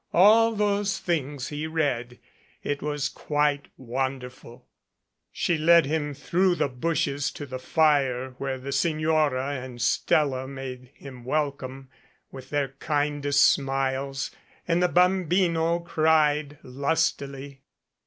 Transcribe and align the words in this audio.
All 0.15 0.55
those 0.55 0.97
things 0.97 1.49
he 1.49 1.67
read. 1.67 2.17
It 2.63 2.81
was 2.81 3.07
quite 3.07 3.67
wonderful. 3.77 4.65
She 5.31 5.59
led 5.59 5.85
him 5.85 6.15
through 6.15 6.55
the 6.55 6.67
bushes 6.69 7.29
to 7.33 7.45
the 7.45 7.59
fire 7.59 8.31
where 8.39 8.57
the 8.57 8.71
Signora 8.71 9.51
and 9.59 9.79
Stella 9.79 10.47
made 10.47 10.89
him 10.95 11.23
welcome 11.23 11.87
with 12.31 12.49
their 12.49 12.69
kindest 12.79 13.43
smiles 13.43 14.31
and 14.67 14.81
the 14.81 14.89
bambino 14.89 15.81
cried 15.81 16.57
lustily. 16.63 17.61